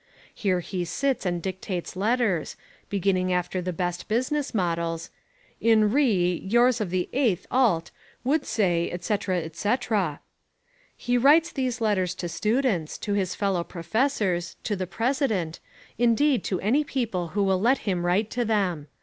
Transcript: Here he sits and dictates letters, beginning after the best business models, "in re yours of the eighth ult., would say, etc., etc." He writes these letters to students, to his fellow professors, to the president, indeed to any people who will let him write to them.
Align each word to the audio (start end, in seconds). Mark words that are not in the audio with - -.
Here 0.33 0.61
he 0.61 0.83
sits 0.83 1.27
and 1.27 1.43
dictates 1.43 1.95
letters, 1.95 2.55
beginning 2.89 3.31
after 3.31 3.61
the 3.61 3.71
best 3.71 4.07
business 4.07 4.51
models, 4.51 5.11
"in 5.59 5.91
re 5.91 6.41
yours 6.43 6.81
of 6.81 6.89
the 6.89 7.07
eighth 7.13 7.45
ult., 7.51 7.91
would 8.23 8.43
say, 8.43 8.89
etc., 8.89 9.41
etc." 9.41 10.19
He 10.97 11.19
writes 11.19 11.51
these 11.51 11.81
letters 11.81 12.15
to 12.15 12.27
students, 12.27 12.97
to 12.97 13.13
his 13.13 13.35
fellow 13.35 13.63
professors, 13.63 14.55
to 14.63 14.75
the 14.75 14.87
president, 14.87 15.59
indeed 15.99 16.43
to 16.45 16.59
any 16.61 16.83
people 16.83 17.27
who 17.37 17.43
will 17.43 17.61
let 17.61 17.77
him 17.85 18.03
write 18.03 18.31
to 18.31 18.43
them. 18.43 18.87